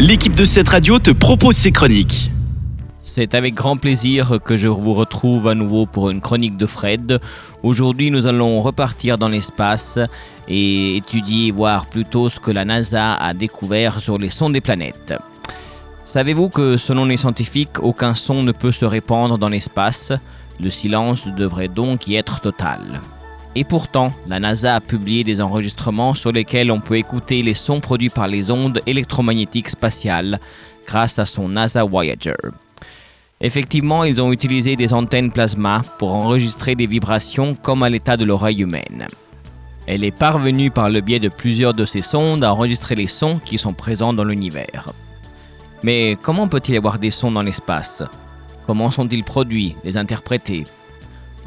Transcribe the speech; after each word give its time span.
l'équipe 0.00 0.34
de 0.34 0.44
cette 0.44 0.68
radio 0.68 0.98
te 0.98 1.10
propose 1.10 1.56
ses 1.56 1.72
chroniques. 1.72 2.30
C'est 3.00 3.34
avec 3.34 3.54
grand 3.54 3.76
plaisir 3.76 4.38
que 4.44 4.56
je 4.56 4.68
vous 4.68 4.94
retrouve 4.94 5.48
à 5.48 5.54
nouveau 5.54 5.86
pour 5.86 6.10
une 6.10 6.20
chronique 6.20 6.56
de 6.56 6.66
Fred. 6.66 7.18
Aujourd'hui, 7.62 8.10
nous 8.10 8.26
allons 8.26 8.60
repartir 8.60 9.18
dans 9.18 9.28
l'espace 9.28 9.98
et 10.46 10.96
étudier, 10.96 11.50
voir 11.50 11.86
plutôt 11.86 12.28
ce 12.28 12.38
que 12.38 12.52
la 12.52 12.64
NASA 12.64 13.14
a 13.14 13.34
découvert 13.34 14.00
sur 14.00 14.18
les 14.18 14.30
sons 14.30 14.50
des 14.50 14.60
planètes. 14.60 15.14
Savez-vous 16.04 16.48
que 16.48 16.76
selon 16.76 17.04
les 17.04 17.16
scientifiques, 17.16 17.82
aucun 17.82 18.14
son 18.14 18.42
ne 18.42 18.52
peut 18.52 18.72
se 18.72 18.84
répandre 18.84 19.36
dans 19.36 19.48
l'espace? 19.48 20.12
Le 20.60 20.70
silence 20.70 21.26
devrait 21.26 21.68
donc 21.68 22.06
y 22.06 22.14
être 22.14 22.40
total. 22.40 23.00
Et 23.58 23.64
pourtant, 23.64 24.12
la 24.28 24.38
NASA 24.38 24.76
a 24.76 24.80
publié 24.80 25.24
des 25.24 25.40
enregistrements 25.40 26.14
sur 26.14 26.30
lesquels 26.30 26.70
on 26.70 26.78
peut 26.78 26.96
écouter 26.96 27.42
les 27.42 27.54
sons 27.54 27.80
produits 27.80 28.08
par 28.08 28.28
les 28.28 28.52
ondes 28.52 28.80
électromagnétiques 28.86 29.70
spatiales 29.70 30.38
grâce 30.86 31.18
à 31.18 31.26
son 31.26 31.48
NASA 31.48 31.82
Voyager. 31.82 32.36
Effectivement, 33.40 34.04
ils 34.04 34.22
ont 34.22 34.30
utilisé 34.30 34.76
des 34.76 34.92
antennes 34.92 35.32
plasma 35.32 35.82
pour 35.98 36.14
enregistrer 36.14 36.76
des 36.76 36.86
vibrations 36.86 37.56
comme 37.56 37.82
à 37.82 37.90
l'état 37.90 38.16
de 38.16 38.24
l'oreille 38.24 38.62
humaine. 38.62 39.08
Elle 39.88 40.04
est 40.04 40.16
parvenue 40.16 40.70
par 40.70 40.88
le 40.88 41.00
biais 41.00 41.18
de 41.18 41.28
plusieurs 41.28 41.74
de 41.74 41.84
ces 41.84 42.02
sondes 42.02 42.44
à 42.44 42.52
enregistrer 42.52 42.94
les 42.94 43.08
sons 43.08 43.40
qui 43.44 43.58
sont 43.58 43.72
présents 43.72 44.12
dans 44.12 44.22
l'univers. 44.22 44.92
Mais 45.82 46.16
comment 46.22 46.46
peut-il 46.46 46.74
y 46.74 46.78
avoir 46.78 47.00
des 47.00 47.10
sons 47.10 47.32
dans 47.32 47.42
l'espace? 47.42 48.04
Comment 48.68 48.92
sont-ils 48.92 49.24
produits, 49.24 49.74
les 49.82 49.96
interprétés? 49.96 50.62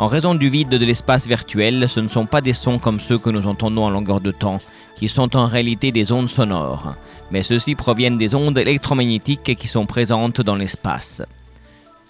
En 0.02 0.08
raison 0.08 0.34
du 0.34 0.50
vide 0.50 0.70
de 0.70 0.84
l'espace 0.84 1.28
virtuel, 1.28 1.88
ce 1.88 2.00
ne 2.00 2.08
sont 2.08 2.26
pas 2.26 2.42
des 2.42 2.54
sons 2.54 2.80
comme 2.80 3.00
ceux 3.00 3.20
que 3.20 3.30
nous 3.30 3.46
entendons 3.48 3.84
en 3.84 3.92
longueur 3.92 4.20
de 4.20 4.32
temps, 4.32 4.58
qui 4.96 5.08
sont 5.08 5.36
en 5.36 5.46
réalité 5.46 5.92
des 5.92 6.12
ondes 6.12 6.28
sonores, 6.28 6.96
mais 7.30 7.44
ceux-ci 7.44 7.76
proviennent 7.76 8.18
des 8.18 8.34
ondes 8.34 8.58
électromagnétiques 8.58 9.56
qui 9.56 9.68
sont 9.68 9.86
présentes 9.86 10.42
dans 10.42 10.56
l'espace. 10.56 11.22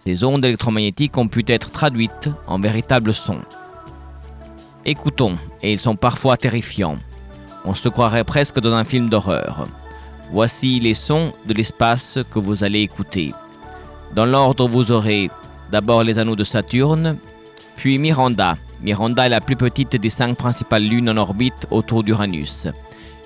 Ces 0.05 0.23
ondes 0.23 0.45
électromagnétiques 0.45 1.17
ont 1.17 1.27
pu 1.27 1.43
être 1.47 1.69
traduites 1.71 2.29
en 2.47 2.59
véritables 2.59 3.13
sons. 3.13 3.41
Écoutons, 4.85 5.35
et 5.61 5.73
ils 5.73 5.77
sont 5.77 5.97
parfois 5.97 6.37
terrifiants. 6.37 6.97
On 7.65 7.73
se 7.73 7.89
croirait 7.89 8.23
presque 8.23 8.61
dans 8.61 8.71
un 8.71 8.85
film 8.85 9.09
d'horreur. 9.09 9.67
Voici 10.31 10.79
les 10.79 10.93
sons 10.93 11.33
de 11.45 11.53
l'espace 11.53 12.19
que 12.31 12.39
vous 12.39 12.63
allez 12.63 12.79
écouter. 12.79 13.33
Dans 14.15 14.25
l'ordre, 14.25 14.65
vous 14.65 14.93
aurez 14.93 15.29
d'abord 15.73 16.05
les 16.05 16.19
anneaux 16.19 16.37
de 16.37 16.45
Saturne, 16.45 17.17
puis 17.75 17.97
Miranda. 17.97 18.57
Miranda 18.81 19.25
est 19.25 19.29
la 19.29 19.41
plus 19.41 19.55
petite 19.55 19.95
des 19.95 20.09
cinq 20.09 20.37
principales 20.37 20.83
lunes 20.83 21.09
en 21.09 21.17
orbite 21.17 21.67
autour 21.69 22.03
d'Uranus. 22.03 22.67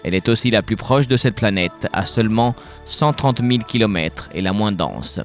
Elle 0.04 0.14
est 0.14 0.30
aussi 0.30 0.52
la 0.52 0.62
plus 0.62 0.76
proche 0.76 1.08
de 1.08 1.18
cette 1.18 1.36
planète, 1.36 1.88
à 1.92 2.06
seulement 2.06 2.56
130 2.86 3.40
000 3.40 3.64
km 3.68 4.30
et 4.34 4.42
la 4.42 4.54
moins 4.54 4.72
dense. 4.72 5.20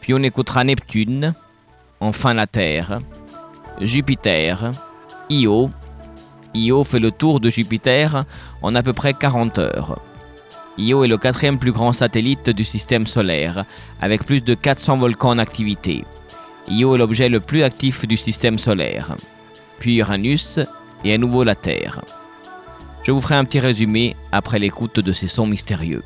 Puis 0.00 0.12
on 0.14 0.22
écoutera 0.22 0.64
Neptune, 0.64 1.34
enfin 2.00 2.34
la 2.34 2.46
Terre, 2.48 2.98
Jupiter, 3.80 4.72
Io. 5.30 5.70
Io 6.54 6.84
fait 6.84 6.98
le 6.98 7.10
tour 7.10 7.40
de 7.40 7.48
Jupiter 7.48 8.24
en 8.60 8.74
à 8.74 8.82
peu 8.82 8.92
près 8.92 9.14
40 9.14 9.58
heures. 9.58 10.00
Io 10.78 11.04
est 11.04 11.08
le 11.08 11.18
quatrième 11.18 11.58
plus 11.58 11.72
grand 11.72 11.92
satellite 11.92 12.50
du 12.50 12.64
système 12.64 13.06
solaire, 13.06 13.64
avec 14.00 14.24
plus 14.24 14.42
de 14.42 14.54
400 14.54 14.96
volcans 14.96 15.30
en 15.30 15.38
activité. 15.38 16.04
Io 16.68 16.94
est 16.94 16.98
l'objet 16.98 17.28
le 17.28 17.40
plus 17.40 17.62
actif 17.62 18.06
du 18.06 18.16
système 18.16 18.58
solaire. 18.58 19.16
Puis 19.78 19.96
Uranus 19.96 20.60
et 21.04 21.14
à 21.14 21.18
nouveau 21.18 21.44
la 21.44 21.54
Terre. 21.54 22.02
Je 23.02 23.10
vous 23.10 23.20
ferai 23.20 23.34
un 23.34 23.44
petit 23.44 23.60
résumé 23.60 24.16
après 24.30 24.58
l'écoute 24.58 25.00
de 25.00 25.12
ces 25.12 25.26
sons 25.26 25.46
mystérieux. 25.46 26.02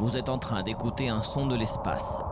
Vous 0.00 0.16
êtes 0.16 0.28
en 0.28 0.38
train 0.38 0.62
d'écouter 0.62 1.08
un 1.08 1.24
son 1.24 1.48
de 1.48 1.56
l'espace. 1.56 2.22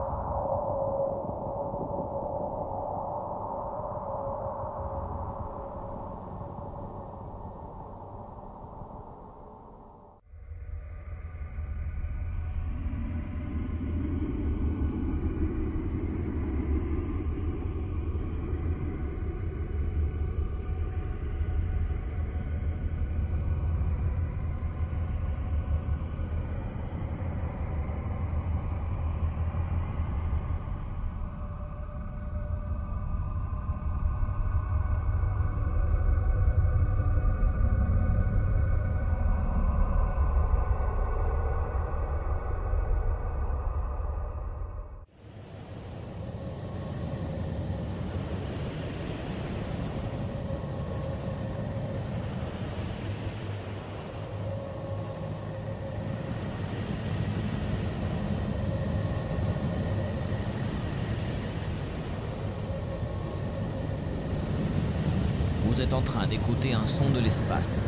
Vous 65.76 65.82
êtes 65.82 65.92
en 65.92 66.00
train 66.00 66.26
d'écouter 66.26 66.72
un 66.72 66.87
son 66.87 67.10
de 67.10 67.20
l'espace. 67.20 67.84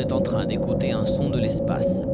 Êtes 0.00 0.12
en 0.12 0.20
train 0.20 0.46
d'écouter 0.46 0.92
un 0.92 1.04
son 1.04 1.28
de 1.28 1.38
l'espace. 1.38 2.04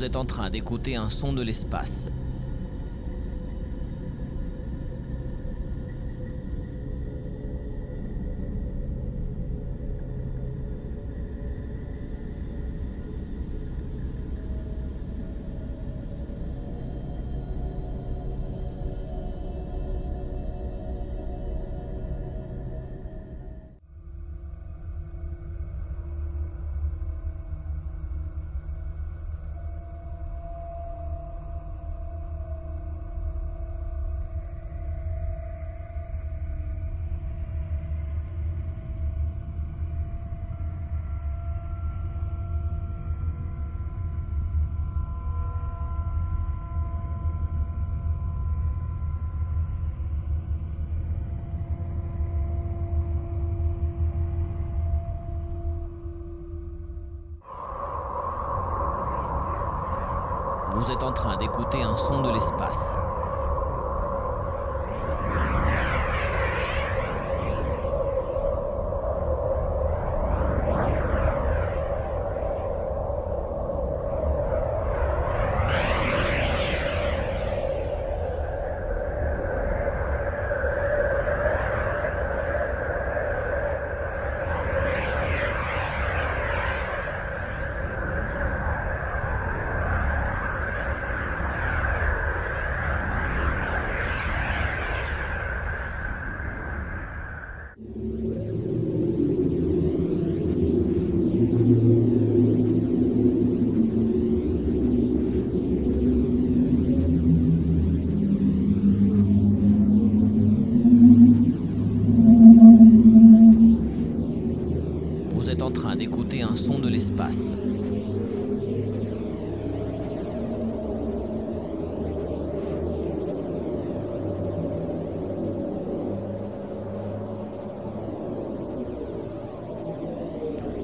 Vous 0.00 0.06
êtes 0.06 0.16
en 0.16 0.24
train 0.24 0.48
d'écouter 0.48 0.96
un 0.96 1.10
son 1.10 1.34
de 1.34 1.42
l'espace. 1.42 2.08
Vous 60.72 60.92
êtes 60.92 61.02
en 61.02 61.10
train 61.12 61.36
d'écouter 61.36 61.82
un 61.82 61.96
son 61.96 62.22
de 62.22 62.30
l'espace. 62.30 62.94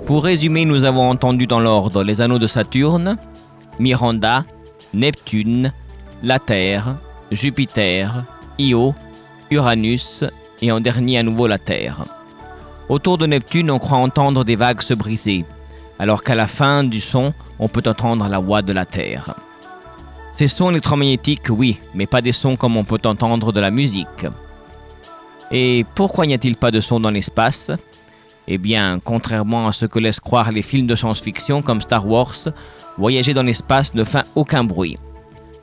Pour 0.06 0.22
résumer, 0.22 0.64
nous 0.64 0.84
avons 0.84 1.10
entendu 1.10 1.48
dans 1.48 1.58
l'ordre 1.58 2.04
les 2.04 2.20
anneaux 2.20 2.38
de 2.38 2.46
Saturne, 2.46 3.16
Miranda, 3.80 4.44
Neptune, 4.94 5.72
la 6.22 6.38
Terre, 6.38 6.94
Jupiter, 7.32 8.22
Io, 8.56 8.94
Uranus 9.50 10.24
et 10.62 10.70
en 10.70 10.78
dernier 10.78 11.18
à 11.18 11.22
nouveau 11.24 11.48
la 11.48 11.58
Terre. 11.58 12.04
Autour 12.88 13.18
de 13.18 13.26
Neptune, 13.26 13.68
on 13.68 13.80
croit 13.80 13.98
entendre 13.98 14.44
des 14.44 14.54
vagues 14.54 14.80
se 14.80 14.94
briser, 14.94 15.44
alors 15.98 16.22
qu'à 16.22 16.36
la 16.36 16.46
fin 16.46 16.84
du 16.84 17.00
son, 17.00 17.34
on 17.58 17.66
peut 17.66 17.82
entendre 17.84 18.28
la 18.28 18.38
voix 18.38 18.62
de 18.62 18.72
la 18.72 18.84
Terre. 18.84 19.34
Ces 20.36 20.46
sons 20.46 20.70
électromagnétiques, 20.70 21.50
oui, 21.50 21.80
mais 21.94 22.06
pas 22.06 22.20
des 22.20 22.30
sons 22.30 22.54
comme 22.54 22.76
on 22.76 22.84
peut 22.84 23.00
entendre 23.06 23.52
de 23.52 23.60
la 23.60 23.72
musique. 23.72 24.26
Et 25.50 25.84
pourquoi 25.96 26.26
n'y 26.26 26.34
a-t-il 26.34 26.54
pas 26.54 26.70
de 26.70 26.80
son 26.80 27.00
dans 27.00 27.10
l'espace? 27.10 27.72
Eh 28.48 28.58
bien, 28.58 29.00
contrairement 29.02 29.66
à 29.66 29.72
ce 29.72 29.86
que 29.86 29.98
laissent 29.98 30.20
croire 30.20 30.52
les 30.52 30.62
films 30.62 30.86
de 30.86 30.94
science-fiction 30.94 31.62
comme 31.62 31.80
Star 31.80 32.06
Wars, 32.06 32.36
voyager 32.96 33.34
dans 33.34 33.42
l'espace 33.42 33.94
ne 33.94 34.04
fait 34.04 34.24
aucun 34.34 34.62
bruit. 34.62 34.98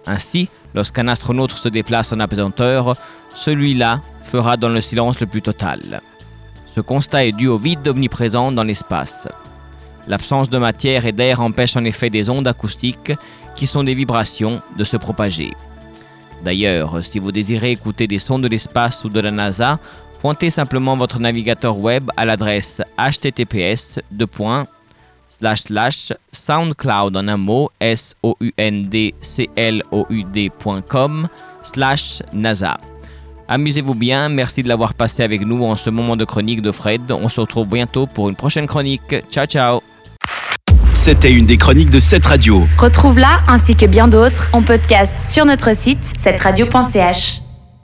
Ainsi, 0.06 0.50
lorsqu'un 0.74 1.08
astronaute 1.08 1.52
se 1.52 1.70
déplace 1.70 2.12
en 2.12 2.20
apesanteur, 2.20 2.98
celui-là 3.36 4.02
fera 4.22 4.58
dans 4.58 4.70
le 4.70 4.82
silence 4.82 5.20
le 5.20 5.28
plus 5.28 5.42
total. 5.42 6.02
Ce 6.76 6.82
constat 6.82 7.26
est 7.26 7.32
dû 7.32 7.48
au 7.48 7.58
vide 7.58 7.88
omniprésent 7.88 8.52
dans 8.52 8.64
l'espace. 8.64 9.28
L'absence 10.08 10.50
de 10.50 10.58
matière 10.58 11.06
et 11.06 11.14
d'air 11.14 11.40
empêche 11.40 11.78
en 11.78 11.86
effet 11.86 12.10
des 12.10 12.30
ondes 12.30 12.48
acoustiques, 12.48 13.14
qui 13.56 13.68
sont 13.68 13.84
des 13.84 13.96
vibrations, 13.96 14.62
de 14.78 14.84
se 14.84 14.98
propager. 14.98 15.52
D'ailleurs, 16.44 17.06
si 17.06 17.20
vous 17.20 17.32
désirez 17.32 17.72
écouter 17.72 18.08
des 18.08 18.20
sons 18.20 18.40
de 18.40 18.50
l'espace 18.50 19.06
ou 19.06 19.10
de 19.10 19.22
la 19.22 19.32
NASA, 19.32 19.80
pointez 20.24 20.50
simplement 20.50 20.96
votre 20.96 21.20
navigateur 21.20 21.78
web 21.78 22.10
à 22.16 22.24
l'adresse 22.24 22.82
https 22.98 24.00
soundcloud 26.32 27.18
en 27.18 27.28
un 27.28 27.36
mot 27.36 27.70
s 27.82 28.16
o 28.24 28.38
u 28.40 28.52
n 28.58 28.88
d 28.88 29.14
c 29.20 29.50
l 29.58 29.84
o 29.92 30.06
u 30.10 30.24
d.com 30.24 31.28
slash 31.62 32.24
NASA. 32.32 32.78
Amusez-vous 33.50 33.96
bien, 33.96 34.30
merci 34.30 34.64
de 34.64 34.70
l'avoir 34.70 34.94
passé 34.94 35.24
avec 35.24 35.46
nous 35.46 35.62
en 35.66 35.76
ce 35.76 35.90
moment 35.90 36.16
de 36.16 36.24
chronique 36.24 36.62
de 36.62 36.72
Fred. 36.72 37.12
On 37.12 37.28
se 37.28 37.42
retrouve 37.42 37.68
bientôt 37.68 38.08
pour 38.08 38.30
une 38.30 38.38
prochaine 38.38 38.66
chronique. 38.66 39.16
Ciao 39.30 39.46
ciao 39.46 39.82
C'était 40.94 41.34
une 41.34 41.46
des 41.46 41.58
chroniques 41.58 41.90
de 41.90 42.00
cette 42.00 42.26
radio. 42.26 42.66
Retrouve-la 42.78 43.42
ainsi 43.50 43.76
que 43.76 43.86
bien 43.86 44.08
d'autres 44.08 44.50
en 44.54 44.62
podcast 44.62 45.20
sur 45.20 45.44
notre 45.44 45.76
site 45.76 46.06
cetteradio.ch. 46.16 47.43